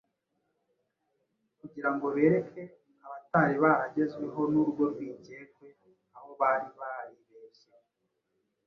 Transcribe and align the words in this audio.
kugira 1.59 1.89
ngo 1.93 2.05
bereke 2.15 2.63
abatari 3.05 3.55
baragezweho 3.63 4.41
n’urwo 4.51 4.83
rwikekwe 4.93 5.67
aho 6.17 6.29
bari 6.41 6.69
baribeshye. 6.79 7.69